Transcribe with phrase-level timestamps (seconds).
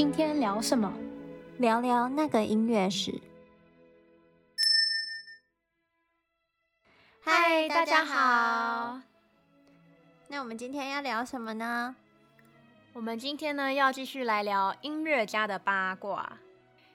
[0.00, 0.90] 今天聊什么？
[1.58, 3.20] 聊聊那个音乐史。
[7.22, 8.98] 嗨，大家好。
[10.26, 11.94] 那我们今天要聊什么呢？
[12.94, 16.32] 我们今天呢要继续来聊音乐家的八卦。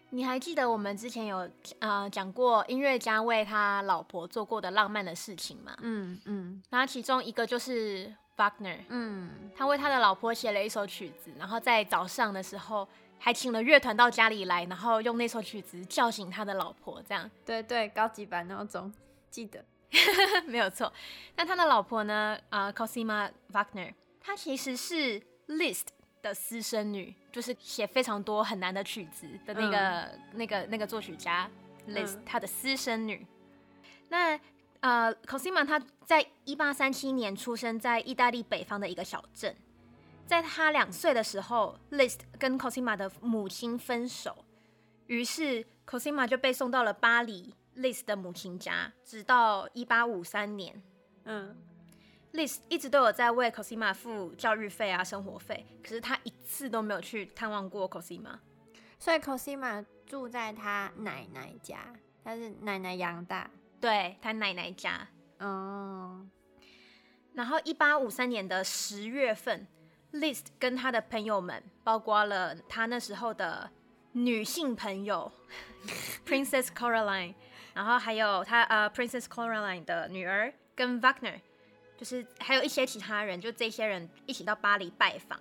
[0.10, 5.78] 你还记得我们之前有呃讲过音乐家为他老婆做过的浪漫的事情吗？
[5.82, 6.64] 嗯嗯。
[6.72, 12.88] 然后其中一个就是 Wagner，嗯，他为他的老婆写了一首曲子，然后在早上的时候
[13.26, 17.28] 还请了乐团到家里来，然后用那首曲子叫醒他的老婆，这样。
[17.44, 18.94] 对对，高级版闹钟，
[19.32, 19.66] 记得。
[20.46, 20.94] 没有错，
[21.36, 22.38] 那他的老婆呢？
[22.50, 25.88] 啊、呃，Cosima Wagner，她其实是 Liszt
[26.22, 31.50] 的私生女，就是写非常多很难的曲子的那个、嗯、那个那个作曲家
[31.88, 33.26] Liszt，她的私生女。
[34.10, 34.40] 那
[34.82, 39.56] 呃，Cosima 她在一八三七年出生在意大利北方的一个小镇，
[40.26, 44.46] 在他两岁的时候，Liszt 跟 Cosima 的母亲分手，
[45.08, 47.54] 于是 Cosima 就被送到了巴黎。
[47.76, 50.82] Liszt 的母亲家，直到一八五三年，
[51.26, 51.54] 嗯
[52.32, 58.40] ，Liszt 一直都有在为 Cosima 付教育费啊、生活费，可是他一次都没有去探望过 Cosima，
[58.98, 65.06] 所以 Cosima 住在他奶奶家，他是奶奶养大，对，他奶奶家，
[65.40, 66.26] 哦，
[67.34, 69.68] 然后一八五三年的十月份
[70.20, 73.70] ，Liszt 跟他的朋友们，包括了他那时候的
[74.14, 75.32] 女性朋友
[76.26, 77.36] Princess Coraline，。
[77.74, 81.42] 然后还有他呃，Princess Coraline 的女儿跟 Wagner，
[81.98, 85.38] 就是还有一些其他人，就这些人一起到巴黎拜访。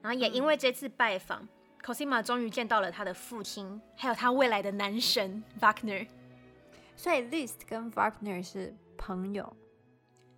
[0.00, 1.48] 然后也因为这次拜访，嗯
[1.82, 6.06] ，Cosima 终于见到了他的父亲，还有他未来的男神 Wagner。
[6.96, 9.54] 所以 Liszt 跟 Wagner 是朋友，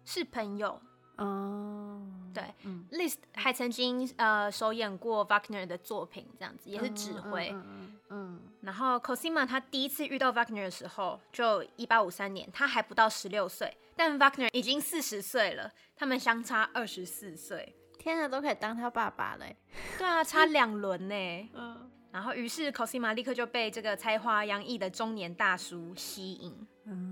[0.04, 0.80] 是朋友。
[1.18, 2.00] 哦，
[2.32, 19.56] 对，嗯，Liszt 还曾经呃首演过 Wagner 的作品，这样子也是指挥，嗯嗯，嗯，然后 Cosima 他第一次遇到 Wagner 的时候，就一八五三年，他还不到十六岁，但 Wagner 已经四十岁了，他们相差二十四岁，天哪，都可以当他爸爸嘞，
[19.98, 21.14] 对啊，差两轮呢，
[21.54, 27.07] 嗯，然后于是 Cosima 立刻就被这个才华洋溢的中年大叔吸引，嗯。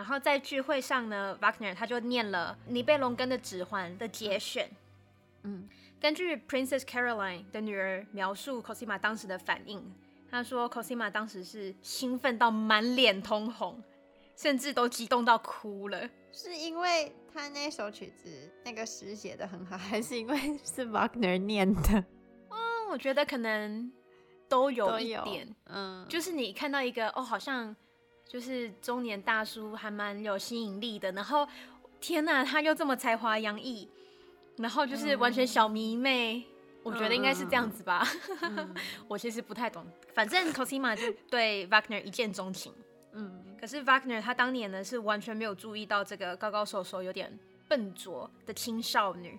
[0.00, 4.70] 然后在聚会上呢，Wagner 他就念了《尼贝龙根的指环》的节选。
[5.42, 5.68] 嗯，
[6.00, 9.94] 根据 Princess Caroline 的女儿描述 Cosima 当时的反应，
[10.30, 13.82] 她说 Cosima 当时是兴奋到满脸通红，
[14.34, 16.08] 甚至都激动到哭了。
[16.32, 22.02] 是因为他那首曲子那个诗写的很好， 还是因为是 Wagner 念的？
[22.48, 23.92] 嗯，我觉得可能
[24.48, 25.54] 都有一点。
[25.66, 27.76] 嗯，就是你看到一个哦，好像。
[28.30, 31.44] 就是中年大叔还蛮有吸引力的，然后
[32.00, 33.88] 天呐，他又这么才华洋溢，
[34.58, 36.44] 然后就是完全小迷妹，嗯、
[36.84, 38.06] 我觉得应该是这样子吧。
[38.42, 38.72] 嗯、
[39.08, 42.72] 我其实不太懂，反正 Cosima 就对 Wagner 一见钟情。
[43.10, 47.36] 嗯，可是 Wagner 他当年呢是完全没有注意到这个高高瘦瘦、有点
[47.66, 49.36] 笨拙的青少女。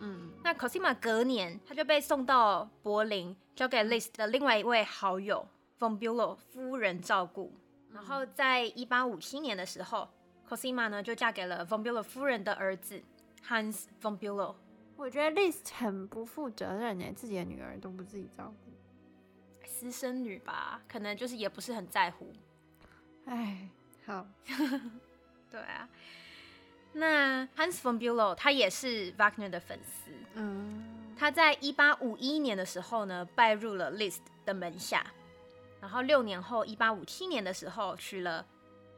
[0.00, 5.48] 嗯，那 Cosima 隔年他就被送到柏林，交给 Liszt 的另外一位好友
[5.80, 7.50] von Bülow 夫人照顾。
[7.94, 10.08] 然后在一八五七年的时候
[10.48, 13.00] ，Cosima 呢就嫁给了 von Bülow 夫人的儿子
[13.48, 14.56] Hans von Bülow。
[14.96, 22.32] 我觉得 Liszt 很不负责任呢，自己的女儿都不自己照顾，私生女吧，可能就是也不是很在乎。
[23.26, 23.68] 哎，
[24.04, 24.26] 好，
[25.50, 25.88] 对啊。
[26.92, 30.84] 那 Hans von Bülow 他也是 Wagner 的粉丝，嗯，
[31.16, 35.06] 他在一八五一年的时候呢拜入了 Liszt 的门下。
[35.84, 38.46] 然后六年后，一八五七年的时候，娶了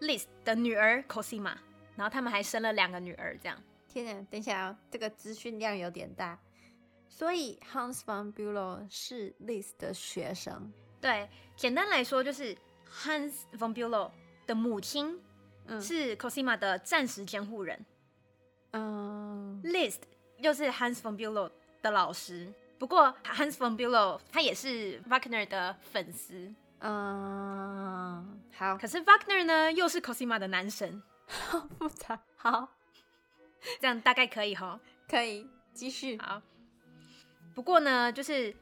[0.02, 1.56] Liszt 的女儿 Cosima，
[1.96, 3.36] 然后他们还生了两个女儿。
[3.42, 4.26] 这样，天哪！
[4.30, 6.38] 等一下哦，这个资讯量有点大。
[7.08, 10.72] 所以 Hans von Bülow 是 Liszt 的学生。
[11.00, 12.56] 对，简单来说就是
[13.02, 14.12] Hans von Bülow
[14.46, 15.20] 的母亲
[15.80, 17.84] 是 Cosima 的暂时监护人。
[18.70, 20.02] 嗯，Liszt
[20.38, 21.50] 又是 Hans von Bülow
[21.82, 22.54] 的老师。
[22.78, 26.54] 不过 Hans von Bülow 他也是 Wagner 的粉丝。
[26.80, 28.76] 嗯，好。
[28.76, 32.20] 可是 Wagner 呢，又是 Cosima 的男神，好 复杂。
[32.36, 32.68] 好，
[33.80, 34.78] 这样大概可以哈，
[35.08, 36.18] 可以继续。
[36.18, 36.42] 好。
[37.54, 38.54] 不过呢，就是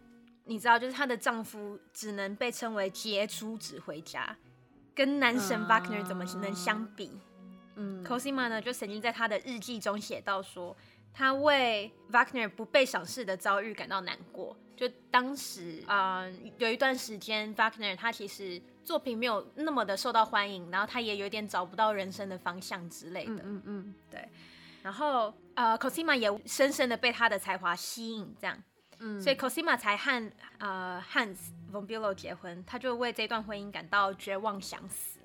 [0.44, 4.36] 你知道，就是她的丈夫只能被称为杰出指挥家，
[4.94, 7.20] 跟男神 Wagner 怎么能相比？
[7.74, 10.76] 嗯，Cosima 呢，就曾经在他的日记中写到说，
[11.12, 14.56] 他为 Wagner 不被赏识的遭遇感到难过。
[14.76, 23.32] 就当时，嗯、呃，有一段时间，Wagner 他其实作品没有那么的受到欢迎，然后他也有点找不到人生的方向之类的。
[23.32, 24.28] 嗯嗯，嗯，对。
[24.82, 28.62] 然后，呃，Cosima 也深深的被他的才华吸引，这样。
[28.98, 31.36] 嗯，所以 Cosima 才和呃 Hans
[31.72, 35.20] von Bülow 结婚，他就为这段婚姻感到绝望想死。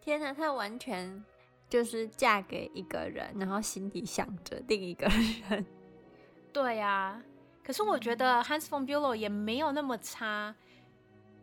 [0.00, 1.22] 天哪，他完全
[1.68, 5.06] 就是嫁给一个人，然后心里想着另一个
[5.50, 5.66] 人。
[6.50, 7.22] 对呀、啊，
[7.68, 10.54] 可是我觉得 Hans von Bülow 也没有那么差。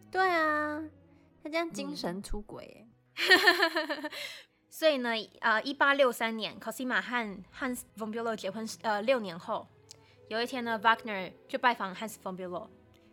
[0.09, 0.83] 对啊，
[1.43, 4.09] 他这样精神出轨、欸。
[4.71, 5.11] 所以呢，
[5.41, 9.67] 呃，一八六三年，Cosima 和 Hans von Bülow 结婚，呃，六年后，
[10.27, 12.69] 有一天呢，Wagner 就拜访 Hans von Bülow。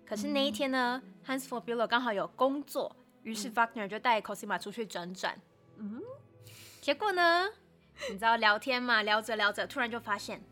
[0.06, 5.38] 可是那一天呢、嗯、Hans von Bülow 刚好有工作，于是 Wagner 就带 Cosima 出去转转。
[5.76, 6.00] 嗯，
[6.80, 7.46] 结果呢，
[8.08, 10.42] 你知道聊天嘛，聊着聊着，突然就发现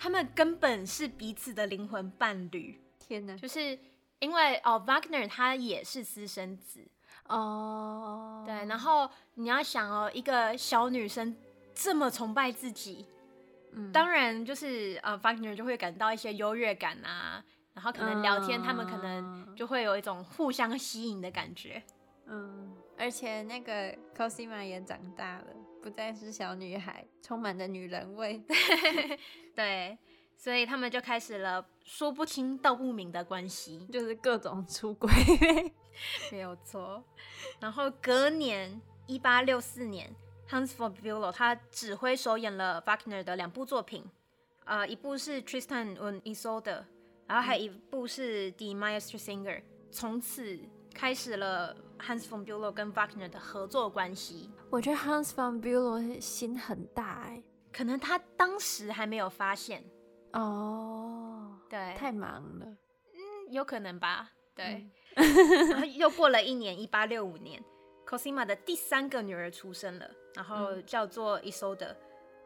[0.00, 2.80] 他们根本是彼此的灵魂伴侣。
[2.98, 3.36] 天哪！
[3.36, 3.78] 就是
[4.18, 6.80] 因为哦，Wagner 他也是私生子。
[7.28, 8.46] 哦，oh.
[8.46, 11.36] 对，然后你要想哦，一个小女生
[11.74, 13.04] 这么崇拜自己，
[13.72, 17.44] 嗯，当然就是呃，Wagner 就会感到一些优越感啊，
[17.74, 18.64] 然后可能聊天，uh.
[18.64, 21.82] 他们可能就会有一种互相吸引的感觉，
[22.24, 25.46] 嗯，而且那个 Cosima 也长大了，
[25.82, 28.42] 不再是小女孩，充满着女人味，
[29.56, 29.96] 对，
[30.36, 35.10] 所以他们就开始了说不清道不明的关系，就是各种出轨。
[36.32, 37.02] 没有错，
[37.60, 40.14] 然后隔年一八六四年
[40.48, 44.04] ，Hans von Bülow 他指挥首演了 Wagner 的两部作品，
[44.64, 46.84] 呃，一部是 Tristan und Isolde，
[47.26, 50.58] 然后还有一部是 Die Meistersinger，从此
[50.94, 54.50] 开始了 Hans von Bülow 跟 Wagner 的合作关系。
[54.70, 57.42] 我觉得 Hans von Bülow 心很大哎，
[57.72, 59.84] 可能他当时还没有发现
[60.32, 64.64] 哦，对，太忙了，嗯，有可能吧，对。
[64.66, 64.90] 嗯
[65.68, 67.60] 然后又过了一年，一八六五年
[68.06, 71.96] ，Cosima 的第三个女儿出生了，然后叫做 Isolde。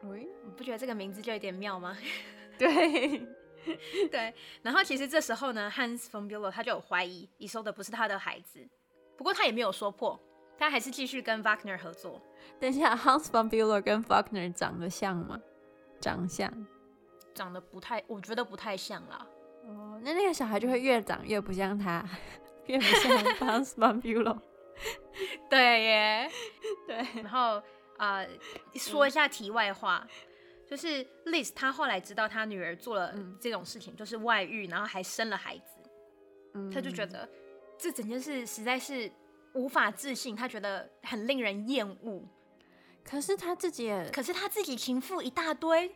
[0.01, 1.95] 喂，你不觉得这个名字就有点妙吗？
[2.57, 3.19] 对，
[4.09, 4.33] 对。
[4.63, 8.67] 然后其实这时候呢，Hans von Bülow 他就有怀疑 Isolde 不是他的孩子，
[9.17, 10.19] 不过他也没有说破，
[10.57, 12.21] 他还是继续跟 Wagner 合作。
[12.59, 15.39] 等一下，Hans von Bülow 跟 Wagner 长得像吗？
[15.99, 16.51] 长相？
[17.33, 19.25] 长得不太，我觉得不太像啦。
[19.63, 22.03] 哦，那那个小孩就会越长越不像他。
[22.67, 24.39] 越不像 Hans von Bülow
[25.49, 26.31] 对耶，
[26.87, 26.97] 对。
[27.21, 27.61] 然后
[27.97, 28.29] 啊、呃，
[28.73, 30.09] 说一下题外话，嗯、
[30.67, 35.79] 就是 Liszt 他后来知道他女儿做了这种事情，嗯、就是外遇，然后还生了孩子，
[36.55, 37.29] 嗯、他就觉得
[37.77, 39.11] 这整件事实在是
[39.53, 42.23] 无法置信，他觉得很令人厌恶。
[43.03, 45.95] 可是他自己也，可是他自己情妇一大堆，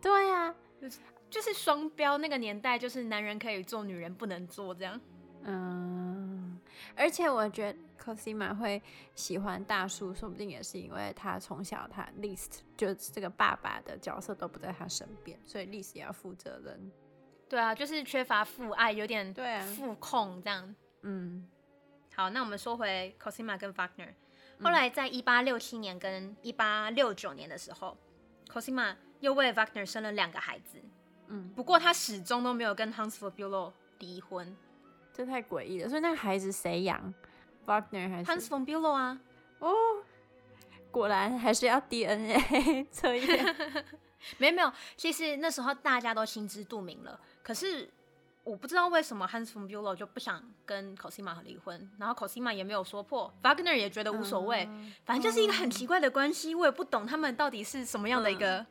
[0.00, 0.98] 对呀、啊，就是
[1.28, 5.00] 就是双标，那个年代就是男人可以做，女人不能做这样。
[5.42, 6.58] 嗯，
[6.94, 8.80] 而且我觉得 Cosima 会
[9.14, 16.90] 喜欢大叔，说不定也是因为他从小他 Liszt 就这个爸爸的角色都不在他身边，所以 Liszt 也要负责任。
[17.48, 20.74] 对啊，就是缺乏父爱，有点对父控这样。
[21.06, 21.46] 嗯，
[22.16, 24.14] 好，那我们说回 Cosima 跟 Wagner，
[24.62, 27.96] 后来在一八六七年跟一八六九年的时候
[28.50, 30.78] ，Cosima 又为 Wagner 生了两个孩子。
[31.28, 34.56] 嗯，不过他始终都没有跟 Hans von Bülow 离婚。
[35.12, 37.14] 这太诡异了，所以那个孩子谁养
[37.66, 39.20] ？Wagner 还是 Hans von Bülow 啊？
[39.58, 39.72] 哦，
[40.90, 43.56] 果然还是要 DNA 测验。
[44.38, 47.20] 没有没有，其实那时候大家都心知肚明了。
[47.42, 47.90] 可是
[48.44, 56.54] 我不知道为什么 Hans von Bülow 就不想跟 Cosima 离婚，然后 Cosima 也没有说破，Wagner 也觉得无所谓，嗯、反正就是一个很奇怪的关系。
[56.54, 58.66] 我也不懂他们到底是什么样的一个、嗯、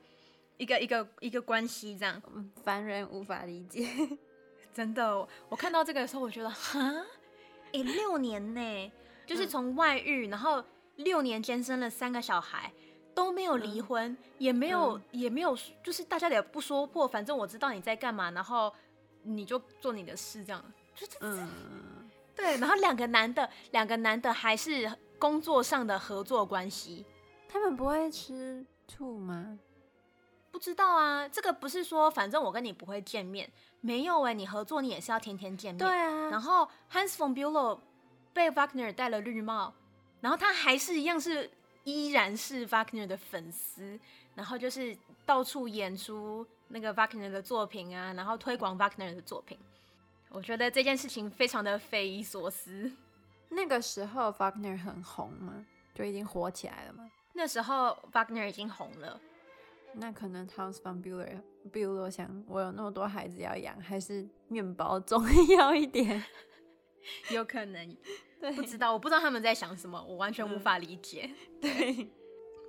[0.58, 2.22] 一个一个一个关系，这样
[2.63, 3.88] 凡人无法理解。
[4.74, 8.92] 真的，我看到这个的时候，我觉得哈，哎、欸，六年呢，
[9.25, 10.63] 就是从外遇，然后
[10.98, 12.72] 六年间生了三个小孩，
[13.15, 18.74] 都没有离婚，嗯、也没有，嗯、也没有，就是大家也不说破，反正我知道你在干嘛，然后
[19.24, 20.63] 你就做你的事，这样，
[20.96, 27.06] 就是，嗯，对，然后两个男的，两个男的还是工作上的合作关系，
[27.48, 29.58] 他们不会吃醋吗？
[30.51, 33.50] 不知道啊，这个不是说，反正我跟你不会见面。
[33.82, 35.80] 没有哎、欸，你合作你也是要天天见面。
[35.80, 36.30] 对啊。
[36.30, 37.80] 然后 Hans von Bülow
[38.32, 39.74] 被 Wagner 戴了绿帽，
[40.22, 41.50] 然后他还是一样是
[41.84, 44.00] 依然是 Wagner 的粉丝，
[44.36, 49.58] 然后就是到处演出那个 Wagner 的作品啊，然后推广 Wagner 的作品。
[50.30, 52.92] 我觉得这件事情非常的匪夷所思。
[53.50, 55.66] 那个时候 Wagner 很红吗？
[55.94, 57.10] 就已经火起来了吗？
[57.34, 59.20] 那时候 Wagner 已经红了。
[59.96, 61.40] 那可能 Hans von Bülow，
[61.72, 65.24] 比如我想，我有那么多孩子要养，还是面包重
[65.56, 66.24] 要一点？
[67.30, 67.96] 有可能，
[68.42, 71.30] 对，不知道，我不知道他们在想什么，我完全无法理解。
[71.30, 72.10] 嗯、 对，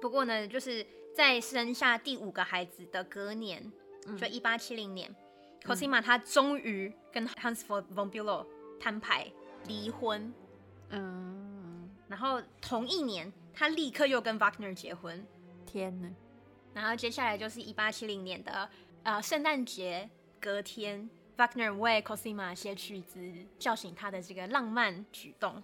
[0.02, 3.72] 不过呢，就是在生下第五个孩子的隔年，
[4.18, 5.14] 就一八七零年
[5.62, 8.44] Cosima 他终于跟 Hans von Bülow
[8.80, 9.30] 摊牌
[9.66, 10.34] 离婚。
[10.90, 15.24] 嗯，然后同一年，他立刻又跟 Wagner 结婚。
[15.64, 16.08] 天哪！
[16.74, 18.68] 然后接下来就是一八七零年的
[19.04, 23.20] 呃圣诞节隔天，Wagner 为 Cosima 写曲子，
[23.58, 25.62] 叫醒他的这个浪漫举动。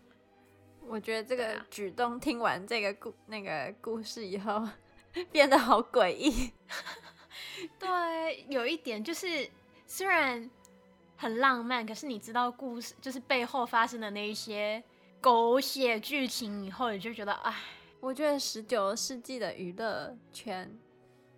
[0.87, 4.67] 我觉得这个举动听完这个故那个故事以后，
[5.31, 6.53] 变得好诡异。
[7.79, 9.49] 对，有一点就是
[9.87, 10.49] 虽然
[11.17, 14.83] 很浪漫，可是你知道故事就是背后发生的那一些
[15.21, 17.55] 狗血剧情以后，你就觉得哎，
[18.01, 20.71] 我觉得十九世纪的娱乐圈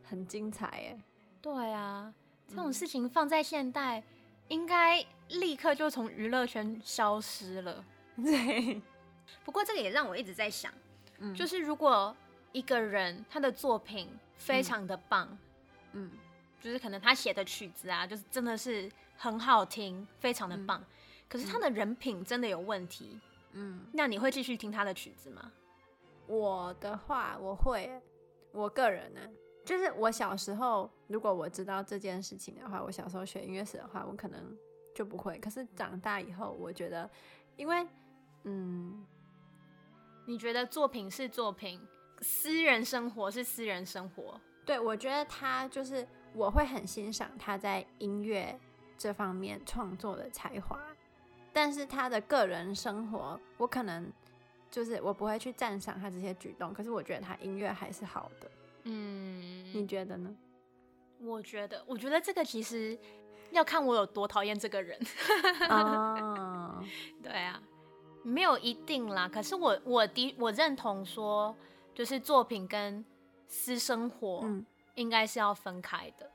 [0.05, 0.99] 很精彩哎。
[1.41, 2.13] 对啊，
[2.47, 4.05] 这种事情放在现代，嗯、
[4.49, 7.85] 应该立刻就从娱乐圈消失了。
[8.23, 8.81] 对。
[9.45, 10.71] 不过这个也让我一直在想，
[11.19, 12.15] 嗯，就是如果
[12.53, 15.27] 一个人他的作品非常的棒，
[15.93, 16.19] 嗯，嗯，
[16.61, 20.87] 就是可能他写的曲子啊，就是真的是很好听，非常的棒，嗯，
[21.29, 23.19] 可是他的人品真的有问题，
[23.53, 25.51] 嗯，那你会继续听他的曲子吗？
[26.27, 28.01] 我的话，我会，
[28.53, 29.21] 我个人呢，
[29.65, 34.57] 就是我小时候，如果我知道这件事情的话，我小时候学音乐史的话，我可能
[34.95, 35.39] 就不会。
[35.39, 37.11] 可是长大以后，我觉得，
[37.57, 37.87] 因为，
[38.45, 39.05] 嗯。
[40.25, 41.81] 你觉得作品是作品，
[42.23, 44.41] 私人生活是私人生活？
[44.65, 48.59] 对，我觉得他就是我会很欣赏他在音乐
[48.97, 50.79] 这方面创作的才华，
[51.53, 54.11] 但是他的个人生活，我可能
[54.71, 56.73] 就是我不会去赞赏他这些举动。
[56.73, 58.51] 可是我觉得他音乐还是好的。
[58.85, 60.35] 嗯，你觉得呢？
[61.21, 62.99] 我觉得，我觉得这个其实
[63.51, 64.99] 要看我有多讨厌这个人。
[65.69, 66.83] 哦，
[67.23, 67.61] 对啊。
[68.25, 71.53] 没有一定啦，可是我我的我认同说，
[71.95, 73.05] 就是作品跟
[73.47, 74.45] 私生活
[74.95, 76.31] 应该是要分开的。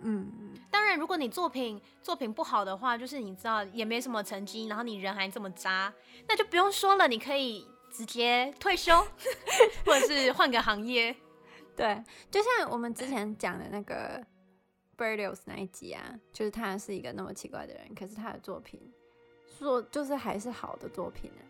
[0.00, 5.92] 嗯，当然，如果你作品作品不好的话，就是你知道也没什么成绩，然后你人还这么渣，
[6.28, 8.92] 那就不用说了，你可以直接退休，
[9.86, 11.14] 或者是换个行业。
[11.76, 14.24] 对，就像我们之前讲的那个
[14.98, 18.80] Berlioz 那一集啊，就是他是一个那么奇怪的人，可是他的作品。
[19.56, 21.42] 说就是还是好的作品呢？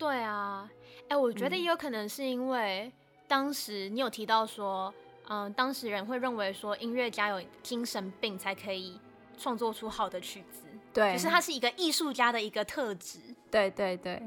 [0.00, 0.68] 对啊，
[1.08, 2.90] 哎，我觉得也有可能是因为
[3.28, 4.92] 当时你有提到说，
[5.28, 8.98] 嗯、呃，当时人会认为说音乐家有精神病才可以
[9.38, 10.62] 创作出好的曲子，
[10.94, 13.18] 对，就是他是一个艺术家的一个特质。
[13.50, 14.22] 对对对，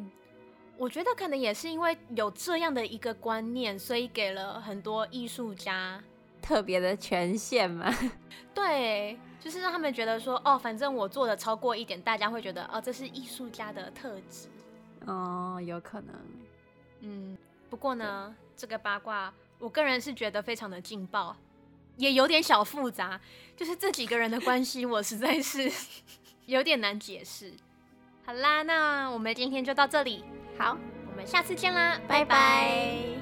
[0.77, 6.01] 我觉得可能也是因为有这样的一个观念，所以给了很多艺术家
[6.39, 7.91] 特别的权限嘛。
[8.53, 9.17] 对。
[9.43, 14.47] 就是让他们觉得说，哦，反正我做的超过一点，大家会觉得，哦，这是艺术家的特质。
[15.05, 16.15] 哦，有可能。
[17.01, 17.37] 嗯，
[17.69, 21.35] 不过呢，这个八卦，我个人是觉得非常的劲爆，
[21.97, 23.19] 也有点小复杂。
[23.55, 25.71] 就是这几个人的关系，我实在是
[26.47, 27.53] 有点难解释。
[28.25, 30.23] 好啦，那我们今天就到这里。
[30.57, 30.77] 好，
[31.09, 32.25] 我们下次见啦，拜拜。
[32.25, 33.12] 拜拜。